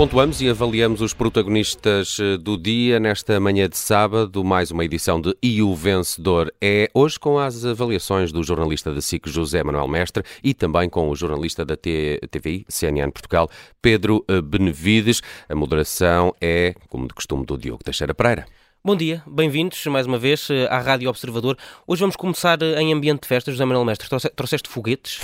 [0.00, 5.20] Pontuamos e avaliamos os protagonistas eh, do dia nesta manhã de sábado, mais uma edição
[5.20, 9.86] de E o Vencedor é hoje com as avaliações do jornalista da SIC José Manuel
[9.88, 13.50] Mestre e também com o jornalista da TVI, CNN Portugal,
[13.82, 15.20] Pedro eh, Benevides.
[15.46, 18.46] A moderação é, como de costume, do Diogo Teixeira Pereira.
[18.82, 21.54] Bom dia, bem-vindos mais uma vez eh, à Rádio Observador.
[21.86, 23.52] Hoje vamos começar eh, em ambiente de festas.
[23.52, 25.20] José Manuel Mestre, trouxeste foguetes?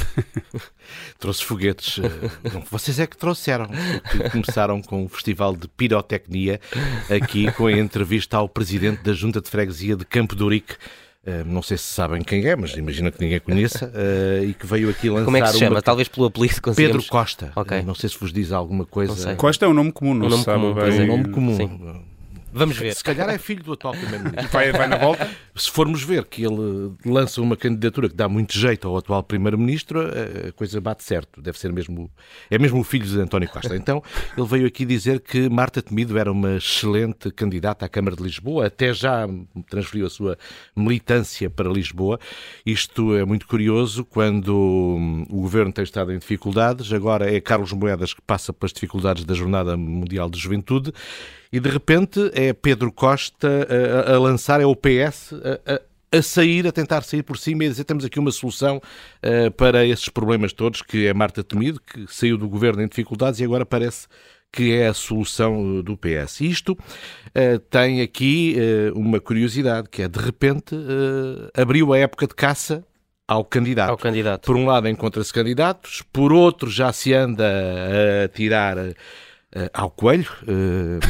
[1.18, 1.98] Trouxe foguetes.
[1.98, 3.66] Eh, vocês é que trouxeram.
[4.30, 6.60] Começaram com o Festival de Pirotecnia,
[7.08, 10.74] aqui com a entrevista ao Presidente da Junta de Freguesia de Campo de Urique.
[11.46, 13.90] Não sei se sabem quem é, mas imagino que ninguém conheça,
[14.46, 15.24] e que veio aqui lançar.
[15.24, 15.76] Como é que se chama?
[15.76, 15.82] Uma...
[15.82, 17.52] Talvez pelo apelido Pedro Costa.
[17.56, 17.82] Okay.
[17.82, 19.34] Não sei se vos diz alguma coisa.
[19.34, 20.84] Costa é um nome comum, não um nome sabe comum, bem.
[20.84, 21.02] É.
[21.02, 21.56] um nome comum.
[21.56, 22.15] Sim.
[22.52, 22.94] Vamos ver.
[22.94, 24.48] Se calhar é filho do atual Primeiro-Ministro.
[24.50, 25.28] Vai, vai na volta?
[25.54, 30.00] Se formos ver que ele lança uma candidatura que dá muito jeito ao atual Primeiro-Ministro,
[30.48, 31.40] a coisa bate certo.
[31.40, 32.10] Deve ser mesmo.
[32.50, 33.76] É mesmo o filho de António Costa.
[33.86, 34.02] Então,
[34.36, 38.66] ele veio aqui dizer que Marta Temido era uma excelente candidata à Câmara de Lisboa,
[38.66, 39.28] até já
[39.68, 40.38] transferiu a sua
[40.74, 42.18] militância para Lisboa.
[42.64, 44.56] Isto é muito curioso quando
[45.28, 46.92] o governo tem estado em dificuldades.
[46.92, 50.92] Agora é Carlos Moedas que passa pelas dificuldades da Jornada Mundial de Juventude
[51.52, 53.48] e de repente é Pedro Costa
[54.06, 57.64] a, a lançar, é o PS a, a, a, sair, a tentar sair por cima
[57.64, 61.80] e dizer temos aqui uma solução uh, para esses problemas todos, que é Marta Temido,
[61.80, 64.06] que saiu do governo em dificuldades e agora parece
[64.52, 66.40] que é a solução do PS.
[66.40, 70.74] Isto uh, tem aqui uh, uma curiosidade, que é de repente
[71.54, 72.84] abriu a época de caça
[73.28, 73.90] ao candidato.
[73.90, 74.46] ao candidato.
[74.46, 77.44] Por um lado encontra-se candidatos, por outro já se anda
[78.24, 78.76] a tirar
[79.56, 80.28] Uh, ao Coelho.
[80.42, 81.00] Uh,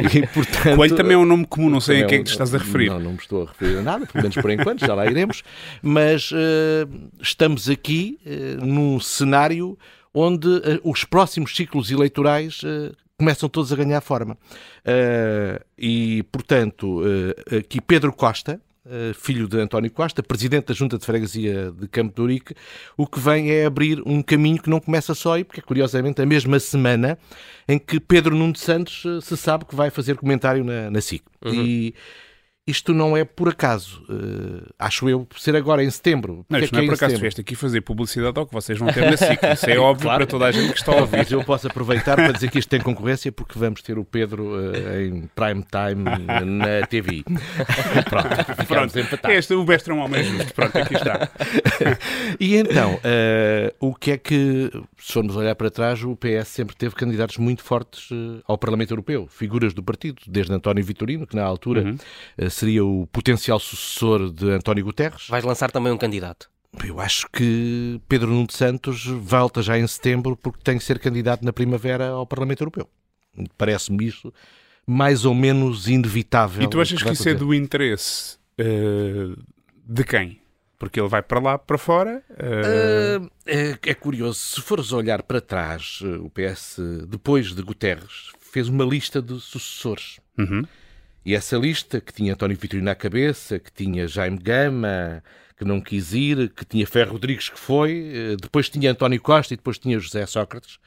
[0.16, 2.30] e, portanto, Coelho também é um nome comum, não sei a quem é que te
[2.30, 2.88] estás a referir.
[2.88, 5.42] Não, não me estou a referir a nada, pelo menos por enquanto, já lá iremos.
[5.82, 6.88] Mas uh,
[7.20, 8.18] estamos aqui
[8.62, 9.78] num cenário
[10.14, 10.48] onde
[10.82, 12.62] os próximos ciclos eleitorais
[13.18, 14.38] começam todos a ganhar forma.
[15.76, 17.02] e, portanto,
[17.58, 18.58] aqui Pedro Costa,
[19.14, 22.54] filho de António Costa, presidente da Junta de Freguesia de Campo de Urique,
[22.96, 26.20] o que vem é abrir um caminho que não começa só aí, porque é curiosamente
[26.20, 27.18] a mesma semana
[27.66, 31.22] em que Pedro Nuno Santos uh, se sabe que vai fazer comentário na, na SIC.
[31.44, 31.54] Uhum.
[31.54, 31.94] E
[32.66, 36.46] isto não é por acaso, uh, acho eu, por ser agora em setembro.
[36.48, 38.90] Não, isto é não é, por acaso, vieste aqui fazer publicidade ao que vocês vão
[38.90, 39.38] ter na SIC.
[39.52, 40.20] Isso é óbvio claro.
[40.20, 41.18] para toda a gente que está a ouvir.
[41.18, 44.54] Mas eu posso aproveitar para dizer que isto tem concorrência porque vamos ter o Pedro
[44.54, 46.04] uh, em prime time
[46.58, 47.22] na TV.
[48.08, 48.98] Pronto, Pronto.
[48.98, 49.36] empatados.
[49.36, 50.54] Este, o Bestra é um homem justo.
[50.54, 51.28] Pronto, aqui está.
[52.40, 56.74] e então, uh, o que é que, se formos olhar para trás, o PS sempre
[56.74, 58.08] teve candidatos muito fortes
[58.48, 61.98] ao Parlamento Europeu, figuras do partido, desde António Vitorino, que na altura uhum
[62.54, 65.28] seria o potencial sucessor de António Guterres.
[65.28, 66.50] Vais lançar também um candidato?
[66.84, 71.44] Eu acho que Pedro Nuno Santos volta já em setembro porque tem que ser candidato
[71.44, 72.88] na primavera ao Parlamento Europeu.
[73.56, 74.32] Parece-me isso
[74.86, 76.62] mais ou menos inevitável.
[76.62, 79.36] E tu achas que, que isso é do interesse uh,
[79.86, 80.40] de quem?
[80.78, 82.22] Porque ele vai para lá, para fora.
[82.30, 83.24] Uh...
[83.24, 86.78] Uh, é, é, curioso, se fores olhar para trás, o PS,
[87.08, 90.20] depois de Guterres, fez uma lista de sucessores.
[90.36, 90.64] Uhum.
[91.24, 95.22] E essa lista, que tinha António Vitorino na cabeça, que tinha Jaime Gama,
[95.56, 99.54] que não quis ir, que tinha Ferro Rodrigues, que foi, eh, depois tinha António Costa
[99.54, 100.78] e depois tinha José Sócrates,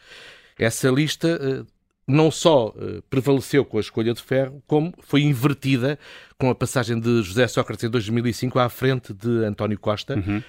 [0.59, 1.66] essa lista eh,
[2.08, 5.97] não só eh, prevaleceu com a escolha de Ferro, como foi invertida
[6.38, 10.16] com a passagem de José Sócrates em 2005 à frente de António Costa.
[10.16, 10.42] Uhum.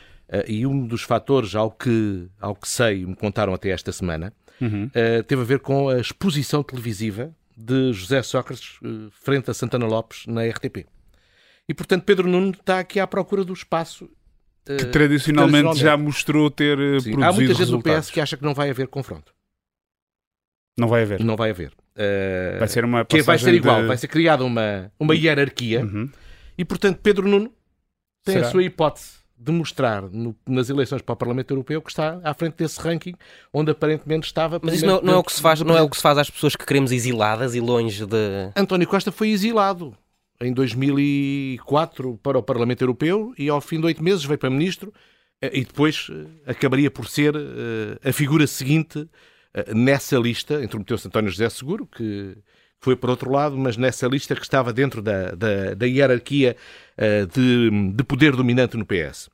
[0.46, 4.90] E um dos fatores, ao que, ao que sei, me contaram até esta semana, uhum.
[5.26, 10.26] teve a ver com a exposição televisiva de José Sócrates eh, frente a Santana Lopes
[10.26, 10.86] na RTP.
[11.68, 14.08] E, portanto, Pedro Nuno está aqui à procura do espaço
[14.64, 17.96] que uh, tradicionalmente já mostrou ter uh, Sim, produzido Há muita gente resultados.
[17.96, 19.34] do PS que acha que não vai haver confronto.
[20.78, 21.24] Não vai haver?
[21.24, 21.72] Não vai haver.
[21.96, 23.88] Uh, vai ser uma que vai ser igual, de...
[23.88, 26.08] vai ser criada uma, uma hierarquia uhum.
[26.56, 27.52] e, portanto, Pedro Nuno
[28.24, 28.46] tem Será?
[28.46, 32.56] a sua hipótese demonstrar no, nas eleições para o Parlamento Europeu que está à frente
[32.56, 33.14] desse ranking
[33.52, 34.60] onde aparentemente estava.
[34.62, 36.18] Mas isso não, não, é o que se faz, não é o que se faz
[36.18, 38.50] às pessoas que queremos exiladas e longe de.
[38.56, 39.96] António Costa foi exilado
[40.40, 44.92] em 2004 para o Parlamento Europeu e ao fim de oito meses veio para ministro
[45.40, 49.08] eh, e depois eh, acabaria por ser eh, a figura seguinte
[49.74, 50.62] nessa lista.
[50.62, 52.36] Intrometeu-se António José Seguro, que
[52.80, 56.56] foi para outro lado, mas nessa lista que estava dentro da, da, da hierarquia
[56.96, 59.28] uh, de, de poder dominante no PS.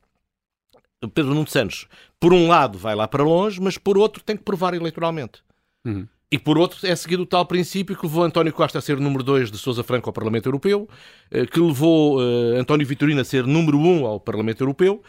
[1.12, 1.86] Pedro Nuno Santos,
[2.18, 5.42] por um lado, vai lá para longe, mas por outro tem que provar eleitoralmente.
[5.84, 6.06] Uhum.
[6.34, 9.22] E por outro, é seguido o tal princípio que levou António Costa a ser número
[9.22, 10.88] 2 de Sousa Franco ao Parlamento Europeu,
[11.30, 15.00] eh, que levou uh, António Vitorino a ser número 1 um ao Parlamento Europeu.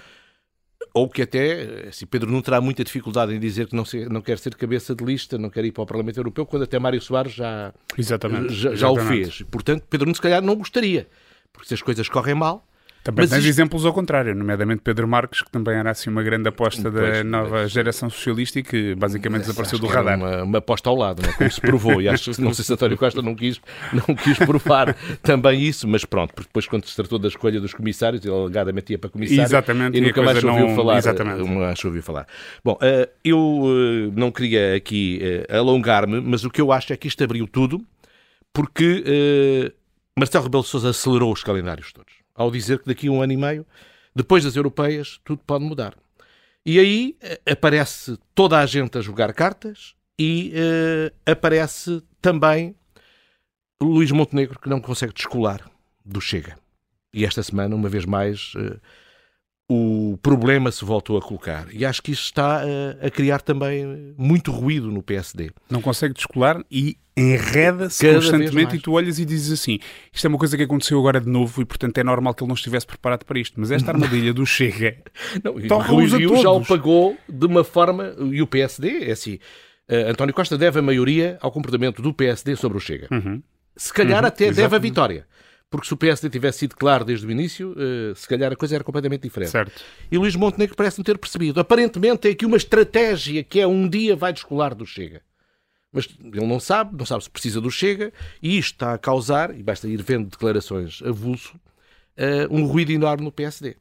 [0.94, 4.22] Ou que até, assim, Pedro não terá muita dificuldade em dizer que não, se, não
[4.22, 7.02] quer ser cabeça de lista, não quer ir para o Parlamento Europeu, quando até Mário
[7.02, 8.54] Soares já, Exatamente.
[8.54, 9.26] já, já o Exatamente.
[9.26, 9.42] fez.
[9.50, 11.08] Portanto, Pedro Nuno se calhar não gostaria,
[11.52, 12.66] porque se as coisas correm mal,
[13.06, 16.24] Também Mas tens isto- exemplos ao contrário, nomeadamente Pedro Marques, que também era assim uma
[16.24, 20.18] grande aposta da Pois, nova mas- geração socialista e que basicamente desapareceu do radar.
[20.18, 21.34] Uma, uma aposta ao lado, não é?
[21.34, 22.02] como se provou.
[22.02, 23.62] E acho que não sei se António Costa não quis,
[23.94, 27.76] não quis provar também isso, mas pronto, porque depois, quando se tratou da escolha dos
[27.76, 30.98] comissários, ele alegadamente ia para comissário Exatamente, e nunca mais ouviu não- falar.
[30.98, 31.38] exatamente.
[31.38, 32.26] Nunca mais ouviu falar.
[32.64, 36.98] Bom, eh, eu eh, não queria aqui eh, alongar-me, mas o que eu acho é
[36.98, 37.86] que isto abriu tudo
[38.52, 39.72] porque eh,
[40.18, 43.34] Marcelo Rebelo de Sousa acelerou os calendários todos, ao dizer que daqui a um ano
[43.34, 43.66] e meio,
[44.14, 45.96] depois das europeias, tudo pode mudar.
[46.66, 52.76] E aí eh, aparece toda a gente a jogar cartas e eh, aparece também
[53.82, 55.70] Luís Montenegro, que não consegue descolar
[56.04, 56.58] do Chega.
[57.14, 58.78] E esta semana, uma vez mais, eh,
[59.70, 61.68] o problema se voltou a colocar.
[61.74, 65.50] E acho que isso está eh, a criar também muito ruído no PSD.
[65.70, 69.80] Não consegue descolar e enreda-se constantemente e tu olhas e dizes assim,
[70.14, 72.50] isto é uma coisa que aconteceu agora de novo e portanto é normal que ele
[72.50, 73.60] não estivesse preparado para isto.
[73.60, 74.98] Mas esta armadilha do Chega
[75.44, 79.40] Não, Rui Rio já o pagou de uma forma, e o PSD, é assim,
[79.88, 83.08] eh, António Costa deve a maioria ao comportamento do PSD sobre o Chega.
[83.12, 83.42] Uhum.
[83.76, 84.90] Se calhar Uhum, até deve a exatamente.
[84.90, 85.28] vitória.
[85.70, 88.76] Porque se o PSD tivesse sido claro desde o início, eh, se calhar a coisa
[88.76, 89.50] era completamente diferente.
[89.52, 89.82] certo.
[90.12, 91.60] E Luís Montenegro parece não ter percebido.
[91.60, 95.22] Aparentemente tem aqui uma estratégia que é um dia vai descolar do Chega.
[95.92, 99.58] Mas ele não sabe, não sabe se precisa do Chega, e isto está a causar,
[99.58, 101.60] e basta ir vendo declarações avulso,
[102.18, 103.76] eh, um ruído enorme no PSD.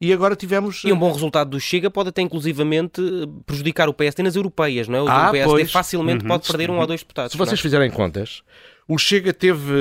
[0.00, 0.82] E agora tivemos.
[0.84, 3.00] E um bom resultado do Chega pode até inclusivamente
[3.46, 5.02] prejudicar o PSD nas europeias, não é?
[5.02, 5.72] O Ah, PSD pois.
[5.72, 7.32] facilmente pode perder um ou dois deputados.
[7.32, 7.48] Se não é?
[7.48, 8.42] vocês fizerem contas,
[8.88, 9.72] o Chega teve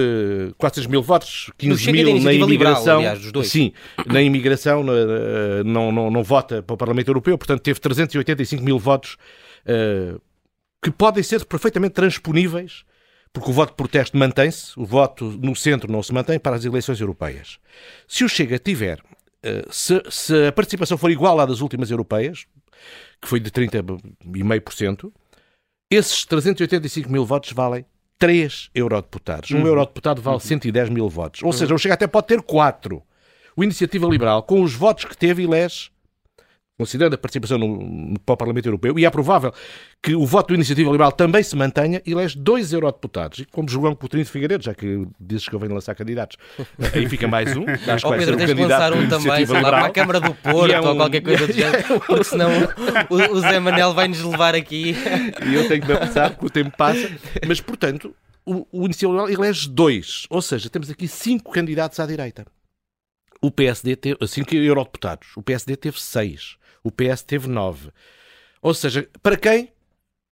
[0.49, 2.97] eh, 400 mil votos, 15 Chega e da mil na Iniciativa Liberal, imigração.
[2.99, 3.49] aliás.
[3.49, 3.73] Sim,
[4.05, 8.77] na imigração na- não, não, não vota para o Parlamento Europeu, portanto teve 385 mil
[8.79, 9.17] votos
[9.65, 10.15] eh,
[10.83, 12.83] que podem ser perfeitamente transponíveis,
[13.33, 16.65] porque o voto de protesto mantém-se, o voto no centro não se mantém para as
[16.65, 17.59] eleições europeias.
[18.07, 18.99] Se o Chega tiver,
[19.43, 22.45] eh, se, se a participação for igual à das últimas europeias,
[23.21, 25.11] que foi de 30,5%,
[25.89, 27.85] esses 385 mil votos valem
[28.21, 29.49] 3 eurodeputados.
[29.49, 31.41] Um eurodeputado vale 110 mil votos.
[31.41, 33.01] Ou seja, o Chega até pode ter 4.
[33.57, 35.89] O Iniciativa Liberal, com os votos que teve, elege,
[36.81, 39.53] considerando a participação no, no, para o Parlamento Europeu, e é provável
[40.01, 43.39] que o voto do Iniciativa Liberal também se mantenha, elege dois eurodeputados.
[43.39, 46.37] E como João Coutinho de Figueiredo, já que dizes que eu venho lançar candidatos,
[46.93, 47.65] aí fica mais um.
[47.87, 50.33] Acho vai Pedro, tens de candidato lançar um também, sei lá, para a Câmara do
[50.33, 52.49] Porto E é ou um- qualquer coisa do género, porque senão
[53.09, 54.95] o, o Zé Manel vai-nos levar aqui.
[55.45, 57.09] e eu tenho que me apressar porque o tempo passa.
[57.47, 60.25] Mas, portanto, o, o Iniciativa Liberal elege dois.
[60.29, 62.45] Ou seja, temos aqui cinco candidatos à direita.
[63.41, 65.29] O PSD teve cinco eurodeputados.
[65.35, 66.57] O PSD teve seis.
[66.83, 67.89] O PS teve nove.
[68.61, 69.69] Ou seja, para quem?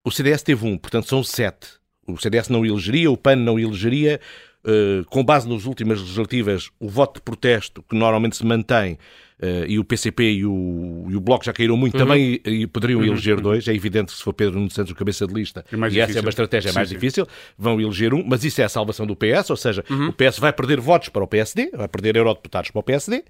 [0.04, 1.68] O CDS teve um, portanto são sete.
[2.08, 4.20] O CDS não elegeria, o PAN não elegeria.
[4.66, 8.98] eh, com base nas últimas legislativas, o voto de protesto, que normalmente se mantém,
[9.42, 12.68] eh, e o PCP e o, e o Bloco já caíram muito, também e, e
[12.68, 13.66] poderiam eleger dois.
[13.70, 15.86] É evidente que se for Pedro Nuno Santos o cabeça de lista, É e essa
[15.88, 16.22] é difícil.
[16.24, 16.96] uma estratégia Sim, mais sim.
[16.96, 17.26] difícil,
[17.58, 20.52] vão eleger um, mas isso é a salvação do PS, ou seja, o PS vai
[20.52, 23.24] perder votos para o PSD, vai perder eurodeputados para o PSD,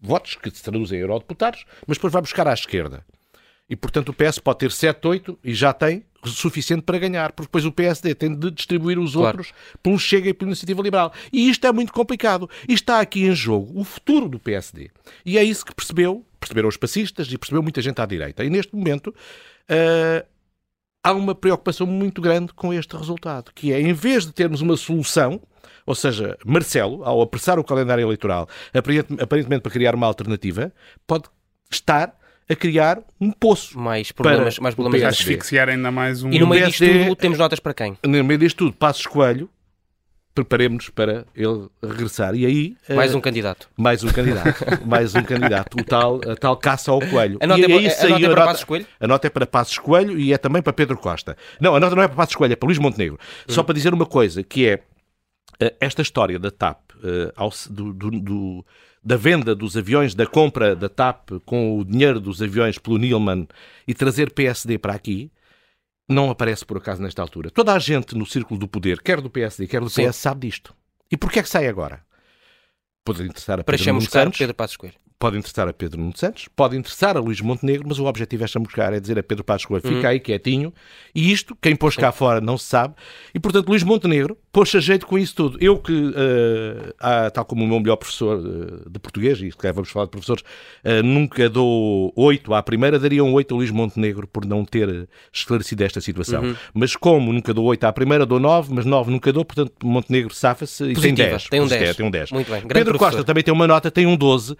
[0.00, 3.04] votos que se traduzem em eurodeputados, mas depois vai buscar à esquerda.
[3.68, 7.48] E, portanto, o PS pode ter 7, 8 e já tem suficiente para ganhar, porque
[7.48, 9.38] depois o PSD tem de distribuir os Claro.
[9.38, 11.12] outros pelo Chega e pela Iniciativa Liberal.
[11.32, 12.48] E isto é muito complicado.
[12.68, 14.90] E está aqui em jogo o futuro do PSD.
[15.24, 18.44] E é isso que percebeu, perceberam os passistas e percebeu muita gente à direita.
[18.44, 19.14] E neste momento
[19.68, 20.24] ah,
[21.04, 24.76] há uma preocupação muito grande com este resultado, que é, em vez de termos uma
[24.76, 25.38] solução,
[25.86, 30.72] ou seja, Marcelo, ao apressar o calendário eleitoral, aparente- aparentemente para criar uma alternativa,
[31.06, 31.24] pode
[31.70, 32.16] estar
[32.48, 33.78] a criar um poço.
[33.78, 35.02] Mais problemas, Para mais problemas.
[35.14, 36.30] Asfixiar ainda mais um...
[36.32, 37.98] E no meio disto tudo temos notas para quem?
[38.04, 39.48] No meio disto tudo, Passos Coelho,
[40.34, 42.34] preparemos-nos para ele regressar.
[42.34, 43.68] E aí, Mais eh, um candidato.
[43.76, 47.38] mais um candidato, mais um candidato, o tal, a tal caça ao coelho.
[47.40, 48.86] A nota e é, aí a nota é para Passos Coelho?
[49.00, 51.36] A nota é para Passos Coelho e é também para Pedro Costa.
[51.60, 53.18] Não, a nota não é para Passos Coelho, é para Luís Montenegro.
[53.48, 53.64] Só Hum.
[53.64, 54.80] para dizer uma coisa, que é
[55.60, 58.66] eh, esta história da TAP, eh, ao- do- do- do-
[59.04, 63.46] da venda dos aviões, da compra da TAP com o dinheiro dos aviões pelo Nilman
[63.86, 65.30] e trazer PSD para aqui,
[66.08, 67.50] não aparece por acaso nesta altura.
[67.50, 70.08] Toda a gente no círculo do poder, quer do PSD, quer do Sim.
[70.08, 70.74] PS, sabe disto.
[71.10, 72.04] E porquê é que sai agora?
[73.04, 75.03] Pode interessar a Para Pedro Nuno chamuscar Santos, Pedro Passos Coelho.
[75.18, 78.46] Pode interessar a Pedro Nuno Santos, pode interessar a Luís Montenegro, mas o objetivo é
[78.46, 80.06] chamuscar, é dizer a Pedro Passos Coelho, fica uhum.
[80.06, 80.72] aí quietinho,
[81.14, 82.94] e isto, quem pôs cá fora não se sabe,
[83.34, 85.58] e portanto Luís Montenegro pôs a jeito com isso tudo.
[85.60, 89.74] Eu que, uh, tal como o meu melhor professor uh, de português, e se calhar
[89.74, 90.42] vamos falar de professores,
[90.84, 95.08] uh, nunca dou oito à primeira, daria um oito a Luís Montenegro por não ter
[95.32, 96.42] esclarecido esta situação.
[96.42, 96.56] Uhum.
[96.72, 100.34] Mas como nunca dou oito à primeira, dou nove, mas nove nunca dou, portanto Montenegro
[100.34, 101.48] safa-se e tem dez.
[101.48, 101.96] Tem um dez.
[101.96, 102.30] Tem um 10.
[102.30, 102.60] Muito bem.
[102.60, 102.98] Pedro professor.
[102.98, 104.56] Costa também tem uma nota, tem um 12,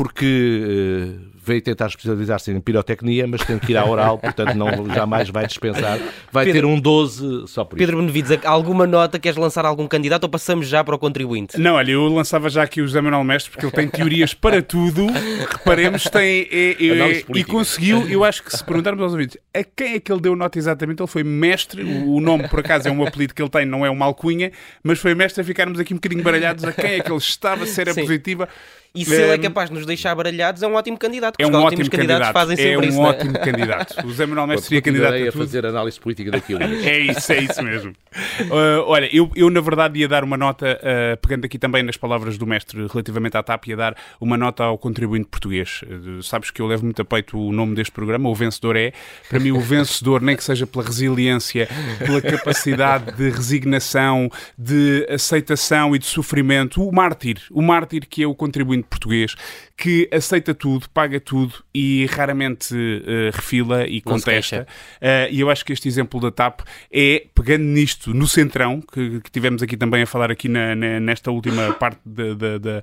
[0.00, 4.88] porque uh, veio tentar especializar-se em pirotecnia, mas tem que ir à oral, portanto não,
[4.94, 5.98] jamais vai dispensar.
[6.32, 8.06] Vai Pedro, ter um 12 só por Pedro isso.
[8.06, 9.18] Benevides, alguma nota?
[9.18, 11.60] Queres lançar algum candidato ou passamos já para o contribuinte?
[11.60, 14.62] Não, olha, eu lançava já aqui o José Manuel Mestre, porque ele tem teorias para
[14.62, 15.06] tudo.
[15.50, 16.48] Reparemos, tem.
[16.50, 20.10] É, é, e conseguiu, eu acho que se perguntarmos aos ouvintes a quem é que
[20.10, 21.82] ele deu nota exatamente, ele foi mestre.
[21.82, 24.50] O nome, por acaso, é um apelido que ele tem, não é uma alcunha,
[24.82, 27.66] mas foi mestre a ficarmos aqui um bocadinho baralhados a quem é que ele estava,
[27.66, 28.00] se era Sim.
[28.00, 28.48] positiva.
[28.94, 31.36] E se ele é capaz de nos deixar baralhados, é um ótimo candidato.
[31.38, 32.32] É um ótimo candidato.
[32.32, 33.02] Fazem é um isso, é?
[33.02, 34.06] ótimo candidato.
[34.06, 36.62] O Zé Manuel Mestre seria candidato a, a fazer análise política daquilo.
[36.82, 37.92] é isso, é isso mesmo.
[38.40, 41.96] Uh, olha, eu, eu na verdade ia dar uma nota, uh, pegando aqui também nas
[41.96, 45.82] palavras do mestre relativamente à TAP, ia dar uma nota ao contribuinte português.
[45.82, 48.92] Uh, sabes que eu levo muito a peito o nome deste programa, o vencedor é.
[49.28, 51.68] Para mim, o vencedor, nem que seja pela resiliência,
[51.98, 58.26] pela capacidade de resignação, de aceitação e de sofrimento, o mártir, o mártir que é
[58.26, 59.34] o contribuinte português
[59.76, 64.66] que aceita tudo, paga tudo e raramente uh, refila e Não contesta.
[64.96, 66.60] Uh, e eu acho que este exemplo da TAP
[66.92, 71.00] é, pegando nisto, no centrão, que, que tivemos aqui também a falar aqui na, na,
[71.00, 72.82] nesta última parte da, da, da,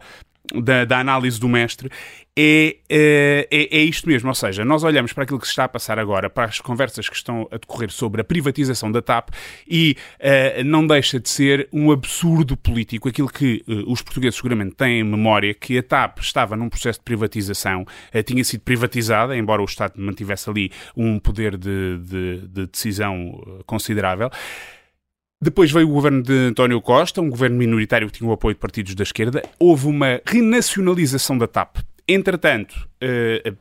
[0.54, 1.90] da, análise do mestre
[2.40, 4.30] é, é, é, isto mesmo.
[4.30, 7.10] Ou seja, nós olhamos para aquilo que se está a passar agora, para as conversas
[7.10, 9.30] que estão a decorrer sobre a privatização da TAP
[9.68, 13.10] e uh, não deixa de ser um absurdo político.
[13.10, 17.00] Aquilo que uh, os portugueses seguramente têm em memória, que a TAP estava num processo
[17.00, 17.86] de privatização,
[18.26, 24.30] tinha sido privatizada, embora o Estado mantivesse ali um poder de, de, de decisão considerável.
[25.42, 28.60] Depois veio o governo de António Costa, um governo minoritário que tinha o apoio de
[28.60, 29.44] partidos da esquerda.
[29.60, 31.78] Houve uma renacionalização da TAP.
[32.08, 33.58] Entretanto, uh,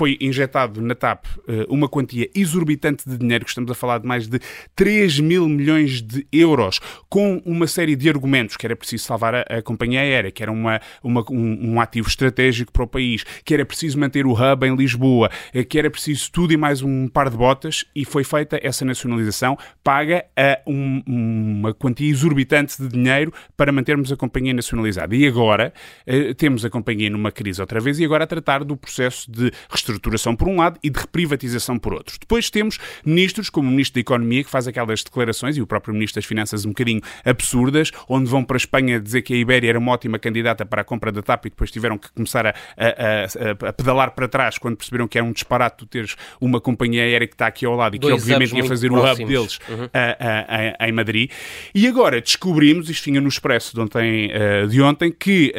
[0.00, 4.06] foi injetado na TAP uh, uma quantia exorbitante de dinheiro, que estamos a falar de
[4.06, 4.40] mais de
[4.74, 9.40] 3 mil milhões de euros, com uma série de argumentos que era preciso salvar a,
[9.42, 13.52] a companhia aérea, que era uma, uma um, um, ativo estratégico para o país, que
[13.52, 17.08] era preciso manter o hub em Lisboa, uh, que era preciso tudo e mais um
[17.08, 22.88] par de botas, e foi feita essa nacionalização, paga a um, uma quantia exorbitante de
[22.88, 25.14] dinheiro para mantermos a companhia nacionalizada.
[25.14, 25.72] E agora
[26.06, 29.50] uh, temos a companhia numa crise outra vez, e agora a tratar do processo de
[29.70, 32.16] reestruturação por um lado e de reprivatização por outro.
[32.18, 35.94] Depois temos ministros, como o Ministro da Economia, que faz aquelas declarações, e o próprio
[35.94, 39.70] Ministro das Finanças um bocadinho absurdas, onde vão para a Espanha dizer que a Ibéria
[39.70, 42.50] era uma ótima candidata para a compra da TAP e depois tiveram que começar a,
[42.50, 46.60] a, a, a pedalar para trás quando perceberam que era um disparate tu teres uma
[46.60, 49.18] companhia aérea que está aqui ao lado e Dois que obviamente ia fazer próximos.
[49.18, 50.86] o hub deles uhum.
[50.86, 51.30] em Madrid.
[51.74, 55.54] E agora descobrimos, isto tinha no Expresso de ontem, uh, de ontem que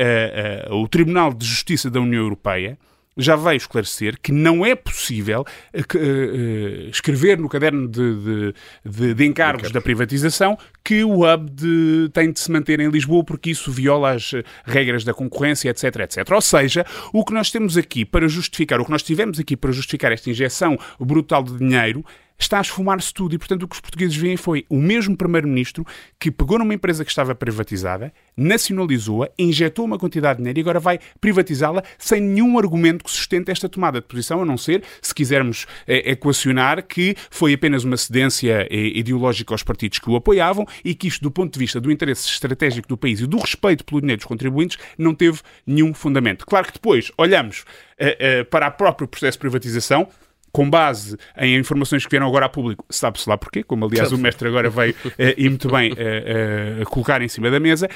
[0.70, 2.78] uh, uh, o Tribunal de Justiça da União Europeia
[3.22, 9.14] já veio esclarecer que não é possível uh, uh, escrever no caderno de, de, de,
[9.14, 9.72] de encargos.
[9.72, 14.12] da privatização que o hub de, tem de se manter em Lisboa porque isso viola
[14.12, 14.34] as
[14.66, 16.32] regras da concorrência, etc, etc.
[16.32, 19.72] Ou seja, o que nós temos aqui para justificar, o que nós tivemos aqui para
[19.72, 22.04] justificar esta injeção brutal de dinheiro
[22.44, 23.36] está a esfumar-se tudo.
[23.36, 25.86] E, portanto, o que os portugueses veem foi o mesmo Primeiro-Ministro
[26.20, 30.80] que pegou numa empresa que estava privatizada, nacionalizou-a, injetou uma quantidade de dinheiro e agora
[30.80, 35.14] vai privatizá-la sem nenhum argumento que sustente esta tomada de posição, a não ser, se
[35.14, 40.66] quisermos é, equacionar, que foi apenas uma cedência é, ideológica aos partidos que o apoiavam
[40.84, 43.84] e que isto, do ponto de vista do interesse estratégico do país e do respeito
[43.84, 46.46] pelo dinheiro dos contribuintes, não teve nenhum fundamento.
[46.46, 50.08] Claro que depois olhamos uh, uh, para o próprio processo de privatização,
[50.52, 54.18] com base em informações que vieram agora a público, sabe-se lá porquê, como aliás o
[54.18, 57.90] mestre agora veio uh, e muito bem uh, uh, colocar em cima da mesa,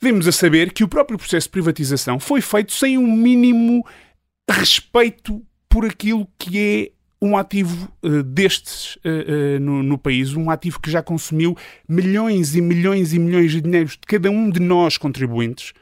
[0.00, 3.86] vimos a saber que o próprio processo de privatização foi feito sem um mínimo
[4.50, 9.00] respeito por aquilo que é um ativo uh, destes uh,
[9.56, 11.56] uh, no, no, país, um ativo que já consumiu
[11.88, 15.72] milhões e milhões e milhões de dinheiros de cada um de nós contribuintes,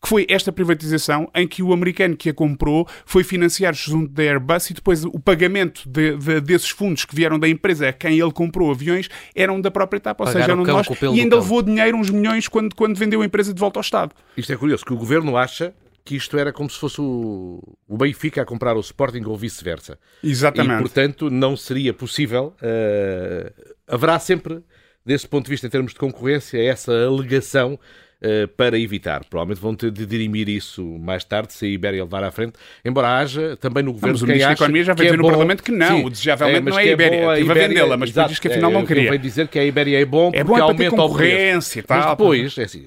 [0.00, 4.22] que foi esta privatização em que o americano que a comprou foi financiar junto da
[4.22, 8.18] Airbus e depois o pagamento de, de, desses fundos que vieram da empresa a quem
[8.18, 11.62] ele comprou aviões eram da própria etapa, ou seja, eram de nós, e ainda levou
[11.62, 14.12] dinheiro, uns milhões, quando, quando vendeu a empresa de volta ao Estado.
[14.36, 15.72] Isto é curioso, que o governo acha
[16.04, 19.98] que isto era como se fosse o, o Benfica a comprar o Sporting ou vice-versa.
[20.22, 20.78] Exatamente.
[20.78, 22.54] E, portanto, não seria possível.
[22.60, 24.62] Uh, haverá sempre,
[25.04, 29.24] desse ponto de vista, em termos de concorrência, essa alegação uh, para evitar.
[29.26, 32.54] Provavelmente vão ter de dirimir isso mais tarde, se a Ibéria levar à frente,
[32.84, 35.28] embora haja também no governo mas o Ministro da Economia já veio dizer é no
[35.28, 37.16] Parlamento que não, sim, o desejavelmente é, não é a Ibéria.
[37.16, 39.02] É a vendê-la, mas diz que afinal não queria.
[39.02, 41.78] Ele veio dizer que a Ibéria é bom é porque bom aumenta o preço.
[41.88, 42.86] Mas depois, é assim,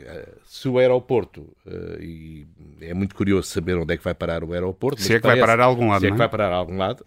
[0.66, 1.56] se o aeroporto,
[2.02, 2.48] e
[2.82, 5.00] é muito curioso saber onde é que vai parar o aeroporto.
[5.00, 6.18] Se é que parece, vai parar a algum lado, Se é que é?
[6.18, 7.06] vai parar a algum lado.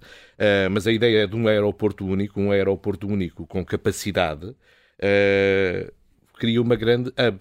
[0.70, 5.92] mas a ideia é de um aeroporto único, um aeroporto único com capacidade, uh,
[6.38, 7.40] cria uma grande hub.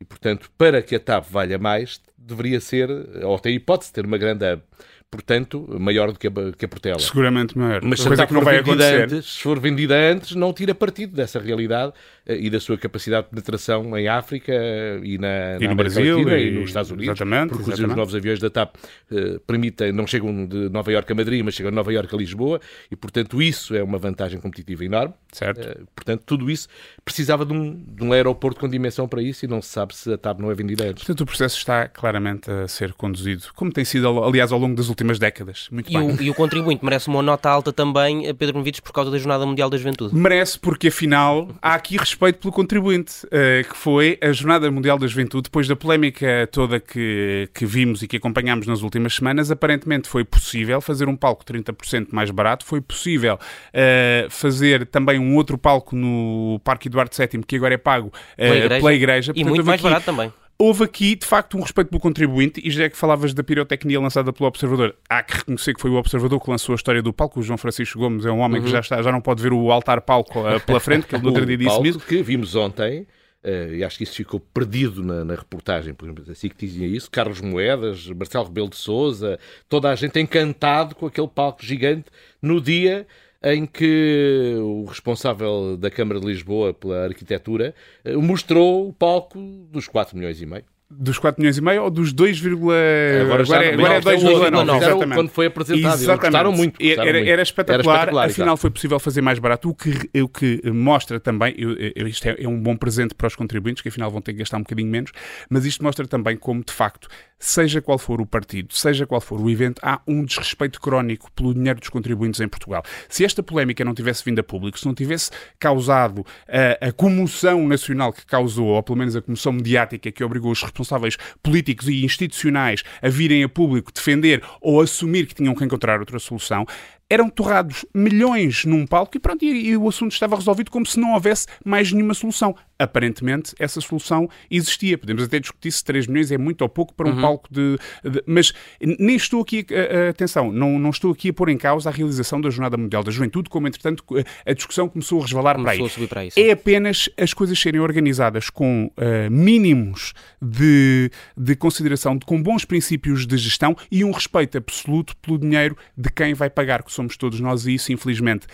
[0.00, 2.90] E, portanto, para que a TAP valha mais, deveria ser,
[3.24, 4.62] ou tem hipótese de ter uma grande hub
[5.10, 6.98] portanto, maior do que a, que a Portela.
[6.98, 7.80] Seguramente maior.
[7.82, 9.04] Mas se, que não vai acontecer.
[9.04, 11.92] Antes, se for vendida antes, não tira partido dessa realidade
[12.28, 15.76] uh, e da sua capacidade de penetração em África uh, e na, e na no
[15.76, 17.08] Brasil Latina, e, e, nos Estados Unidos.
[17.08, 17.50] Exatamente.
[17.50, 17.90] Porque exatamente.
[17.90, 21.54] os novos aviões da TAP uh, permitem, não chegam de Nova Iorque a Madrid, mas
[21.54, 22.60] chegam de Nova Iorque a Lisboa
[22.90, 25.14] e, portanto, isso é uma vantagem competitiva enorme.
[25.32, 25.86] Certo.
[25.94, 26.68] portanto, tudo isso
[27.04, 30.12] precisava de um, de um aeroporto com dimensão para isso e não se sabe se
[30.12, 31.04] a TAP não é vendida antes.
[31.04, 34.88] Portanto, o processo está claramente a ser conduzido, como tem sido, aliás, ao longo das
[34.88, 35.68] últimas décadas.
[35.70, 36.10] Muito e, bem.
[36.10, 39.18] O, e o contribuinte merece uma nota alta também, eh, Pedro Movides, por causa da
[39.18, 40.14] Jornada Mundial da Juventude.
[40.14, 45.06] Merece, porque afinal há aqui respeito pelo contribuinte, uh, que foi a Jornada Mundial da
[45.06, 50.08] Juventude, depois da polémica toda que, que vimos e que acompanhámos nas últimas semanas, aparentemente
[50.08, 55.58] foi possível fazer um palco 30% mais barato, foi possível uh, fazer também um outro
[55.58, 59.32] palco no Parque Eduardo VII, que agora é pago uh, pela igreja, pela igreja.
[59.34, 62.70] e muito mais aqui, barato também houve aqui, de facto, um respeito pelo contribuinte, e
[62.70, 65.94] já é que falavas da pirotecnia lançada pelo Observador, há que reconhecer que foi o
[65.94, 67.38] Observador que lançou a história do palco.
[67.38, 68.66] O João Francisco Gomes é um homem uhum.
[68.66, 71.22] que já, está, já não pode ver o altar palco uh, pela frente, que ele
[71.22, 72.00] no outro dia disse mesmo.
[72.00, 73.06] que vimos ontem.
[73.44, 76.88] Uh, e acho que isso ficou perdido na, na reportagem, por exemplo, assim que dizia
[76.88, 79.38] isso, Carlos Moedas, Marcelo Rebelo de Souza,
[79.68, 82.06] toda a gente encantado com aquele palco gigante
[82.42, 83.06] no dia
[83.42, 89.38] em que o responsável da Câmara de Lisboa pela arquitetura eh, mostrou o palco
[89.70, 90.64] dos 4 milhões e meio.
[90.90, 95.14] Dos 4 milhões e meio ou dos 2, agora, agora, é, agora é 2,9.
[95.14, 96.22] Quando foi apresentado, exatamente.
[96.22, 96.78] gostaram muito.
[96.78, 97.30] Gostaram era, muito.
[97.30, 101.20] Era, espetacular, era espetacular afinal foi possível fazer mais barato, o que, o que mostra
[101.20, 104.22] também, eu, eu, isto é, é, um bom presente para os contribuintes, que afinal vão
[104.22, 105.12] ter que gastar um bocadinho menos,
[105.50, 107.06] mas isto mostra também como, de facto,
[107.38, 111.54] seja qual for o partido, seja qual for o evento, há um desrespeito crónico pelo
[111.54, 112.82] dinheiro dos contribuintes em Portugal.
[113.08, 117.66] Se esta polémica não tivesse vindo a público, se não tivesse causado a, a comoção
[117.66, 122.04] nacional que causou, ou pelo menos a comoção mediática que obrigou os responsáveis políticos e
[122.04, 126.66] institucionais a virem a público defender ou assumir que tinham que encontrar outra solução,
[127.10, 131.00] eram torrados milhões num palco e pronto, e, e, o assunto estava resolvido como se
[131.00, 132.54] não houvesse mais nenhuma solução.
[132.78, 134.96] Aparentemente, essa solução existia.
[134.96, 137.20] Podemos até discutir se 3 milhões é muito ou pouco para um uhum.
[137.20, 141.48] palco de, de, Mas nem estou aqui, a, atenção, não, não estou aqui a pôr
[141.48, 144.04] em causa a realização da Jornada Mundial da Juventude, como entretanto
[144.46, 146.08] a discussão começou a resvalar começou para, aí.
[146.08, 146.38] para isso.
[146.38, 152.64] É apenas as coisas serem organizadas com uh, mínimos de, de consideração, de, com bons
[152.64, 157.16] princípios de gestão e um respeito absoluto pelo dinheiro de quem vai pagar, que somos
[157.16, 158.46] todos nós, e isso, infelizmente,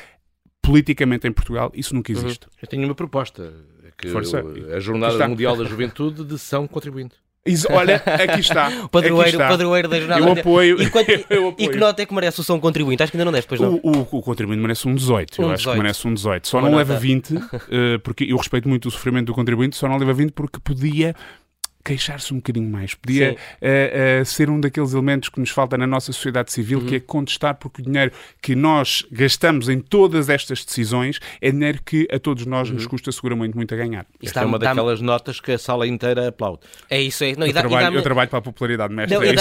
[0.62, 2.46] politicamente em Portugal, isso nunca existe.
[2.46, 2.52] Uhum.
[2.62, 3.52] Eu tenho uma proposta,
[3.96, 4.44] que Força.
[4.74, 7.16] a Jornada Mundial da Juventude de São Contribuinte.
[7.46, 8.68] Isso, olha, aqui está.
[8.84, 9.48] o padroeiro, está.
[9.48, 10.20] padroeiro da jornada.
[10.20, 10.80] Eu apoio.
[10.80, 11.54] E, quanto, eu apoio.
[11.58, 13.02] e que nota é que merece o São Contribuinte?
[13.02, 13.74] Acho que ainda não deste, pois não?
[13.82, 15.42] O, o, o contribuinte merece um 18.
[15.42, 15.52] Um eu 18.
[15.52, 16.48] acho que merece um 18.
[16.48, 16.78] Só não nota.
[16.78, 17.40] leva 20, uh,
[18.02, 21.14] porque eu respeito muito o sofrimento do contribuinte, só não leva 20 porque podia
[21.84, 22.94] queixar-se um bocadinho mais.
[22.94, 26.86] Podia uh, uh, ser um daqueles elementos que nos falta na nossa sociedade civil, uhum.
[26.86, 31.80] que é contestar porque o dinheiro que nós gastamos em todas estas decisões é dinheiro
[31.84, 32.76] que a todos nós uhum.
[32.76, 34.06] nos custa seguramente muito a ganhar.
[34.22, 36.60] Esta é uma daquelas notas que a sala inteira aplaude.
[36.88, 37.36] É isso, é.
[37.36, 39.16] Não, eu, dá, trabalho, eu trabalho para a popularidade, mestre.
[39.16, 39.32] Não, é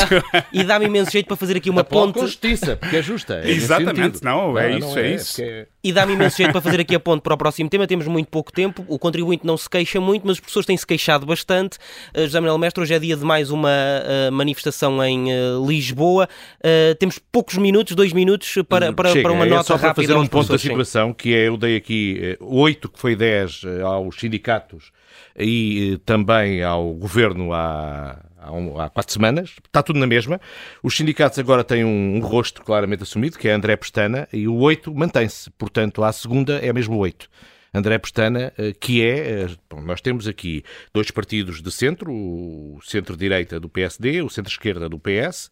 [0.52, 2.14] e dá-me dá imenso jeito para fazer aqui uma ponte.
[2.14, 3.42] com justiça, porque é justa.
[3.44, 5.42] É Exatamente, não, é não, isso, não é, é, isso.
[5.42, 5.68] É...
[5.86, 7.86] E dá-me imenso jeito para fazer aqui a ponte para o próximo tema.
[7.86, 11.26] Temos muito pouco tempo, o contribuinte não se queixa muito, mas as pessoas têm-se queixado
[11.26, 11.78] bastante.
[12.16, 16.30] Uh, José Manuel Mestre, hoje é dia de mais uma uh, manifestação em uh, Lisboa.
[17.00, 20.08] Temos poucos minutos, dois minutos, para, para, Chega, para uma é nota só para rápida.
[20.08, 21.16] fazer um ponto da situação, sim.
[21.16, 24.92] que é, eu dei aqui oito, que foi dez aos sindicatos
[25.38, 27.50] e também ao governo
[28.44, 30.40] há, há, quatro semanas, está tudo na mesma.
[30.82, 34.56] Os sindicatos agora têm um, um rosto claramente assumido, que é André Pestana, e o
[34.58, 35.50] oito mantém-se.
[35.52, 37.30] Portanto, à segunda é mesmo oito.
[37.74, 39.44] André Pestana, eh, que é.
[39.44, 44.88] Eh, bom, nós temos aqui dois partidos de centro, o centro-direita do PSD, o centro-esquerda
[44.88, 45.52] do PS.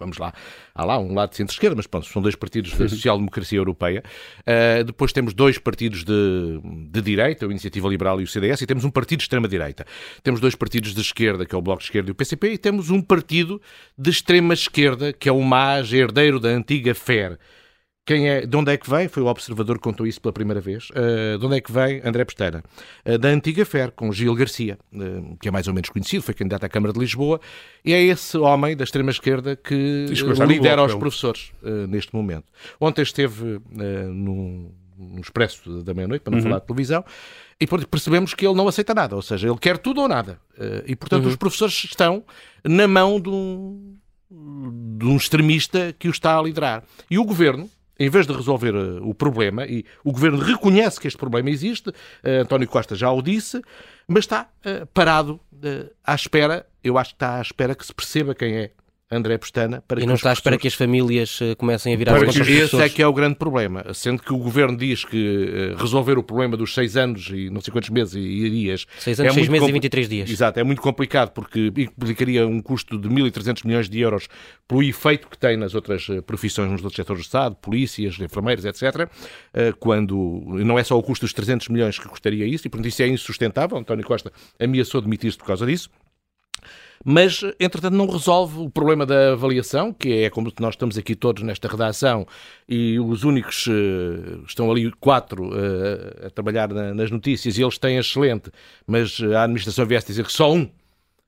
[0.00, 0.32] Vamos lá,
[0.74, 4.02] há lá um lado de centro-esquerda, mas pronto, são dois partidos da social-democracia europeia.
[4.40, 6.60] Uh, depois temos dois partidos de,
[6.90, 9.86] de direita, a Iniciativa Liberal e o CDS, e temos um partido de extrema-direita.
[10.22, 12.58] Temos dois partidos de esquerda, que é o Bloco de Esquerda e o PCP, e
[12.58, 13.60] temos um partido
[13.96, 17.38] de extrema-esquerda, que é o MAS, herdeiro da antiga FER
[18.06, 19.06] quem é, de onde é que vem?
[19.08, 20.88] Foi o observador que contou isso pela primeira vez.
[20.90, 22.00] Uh, de onde é que vem?
[22.04, 22.62] André Pestana.
[23.06, 26.34] Uh, da antiga FER, com Gil Garcia, uh, que é mais ou menos conhecido, foi
[26.34, 27.40] candidato à Câmara de Lisboa,
[27.84, 30.06] e é esse homem da extrema-esquerda que
[30.46, 31.52] lidera os professores
[31.88, 32.46] neste momento.
[32.80, 36.44] Ontem esteve num, num expresso da meia-noite, para não uhum.
[36.44, 37.04] falar de televisão,
[37.60, 40.38] e percebemos que ele não aceita nada, ou seja, ele quer tudo ou nada.
[40.86, 41.30] E, portanto, uhum.
[41.30, 42.24] os professores estão
[42.64, 43.96] na mão de um,
[44.98, 46.82] de um extremista que o está a liderar.
[47.10, 51.06] E o governo, em vez de resolver uh, o problema, e o governo reconhece que
[51.06, 51.94] este problema existe, uh,
[52.40, 53.60] António Costa já o disse,
[54.08, 55.38] mas está uh, parado
[56.02, 58.70] à espera, eu acho que está à espera que se perceba quem é
[59.12, 62.12] André Pestana para e não está à espera que as famílias uh, comecem a virar
[62.12, 63.92] para contra os Esse é que é o grande problema.
[63.92, 67.60] Sendo que o governo diz que uh, resolver o problema dos seis anos e não
[67.60, 68.86] sei quantos meses e, dias.
[69.00, 70.30] Seis anos, é seis meses e 23 dias.
[70.30, 74.28] Exato, é muito complicado porque implicaria um custo de 1.300 milhões de euros
[74.68, 78.64] pelo efeito que tem nas outras eh, profissões, nos outros setores do Estado, polícias, enfermeiros,
[78.64, 79.10] etc.
[79.80, 83.02] Quando não é só o custo dos 300 milhões que custaria isso, e portanto isso
[83.02, 83.76] é insustentável.
[83.76, 85.90] António Costa ameaçou demitir-se por causa disso
[87.04, 91.42] mas entretanto não resolve o problema da avaliação, que é como nós estamos aqui todos
[91.42, 92.26] nesta redação
[92.68, 97.78] e os únicos uh, estão ali quatro uh, a trabalhar na, nas notícias e eles
[97.78, 98.50] têm excelente,
[98.86, 100.68] mas a administração viesse dizer que só um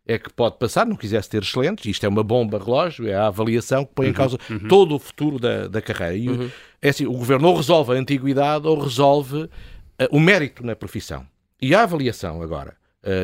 [0.07, 3.29] é que pode passar, não quisesse ter excelentes, isto é uma bomba relógio, é a
[3.29, 4.69] avaliação que põe uhum, em causa uhum.
[4.69, 6.17] todo o futuro da, da carreira.
[6.17, 6.51] E uhum.
[6.83, 9.49] é assim, o governo ou resolve a antiguidade ou resolve uh,
[10.11, 11.25] o mérito na profissão.
[11.61, 12.77] E a avaliação agora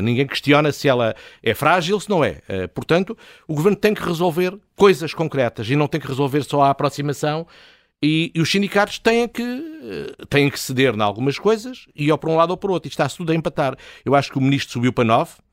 [0.02, 2.40] ninguém questiona se ela é frágil, se não é.
[2.48, 6.62] Uh, portanto, o governo tem que resolver coisas concretas e não tem que resolver só
[6.62, 7.46] a aproximação.
[8.02, 12.18] E, e os sindicatos têm que, uh, têm que ceder em algumas coisas e ou
[12.18, 12.88] para um lado ou para o outro.
[12.88, 13.76] E está-se tudo a empatar.
[14.04, 15.47] Eu acho que o ministro subiu para 9, e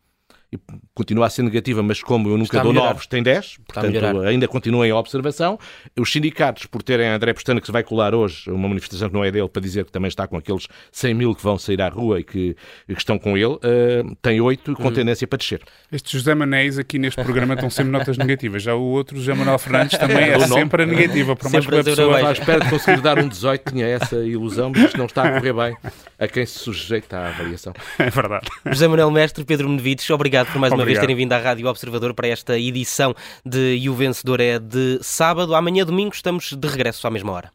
[0.94, 4.88] continua a ser negativa, mas como eu nunca dou novos, tem 10, portanto ainda continua
[4.88, 5.60] em observação.
[6.00, 9.24] Os sindicatos, por terem André Pestana, que se vai colar hoje, uma manifestação que não
[9.24, 11.90] é dele, para dizer que também está com aqueles 100 mil que vão sair à
[11.90, 12.56] rua e que,
[12.88, 14.92] que estão com ele, uh, tem 8 com hum.
[14.92, 15.62] tendência para descer.
[15.92, 18.64] Estes José Manéis aqui neste programa estão sempre notas negativas.
[18.64, 21.84] Já o outro, José Manuel Fernandes, também é sempre a negativa, por mais que a
[21.84, 22.30] pessoa...
[22.30, 25.32] À espera de conseguir dar um 18, tinha essa ilusão, mas isto não está a
[25.40, 25.78] correr bem
[26.18, 27.74] a quem se sujeita à avaliação.
[27.98, 28.48] É verdade.
[28.66, 32.14] José Manuel Mestre, Pedro Menevides, obrigado por mais uma vez terem vindo à Rádio Observador
[32.14, 35.56] para esta edição de E o Vencedor é de sábado.
[35.56, 37.55] Amanhã, domingo, estamos de regresso à mesma hora.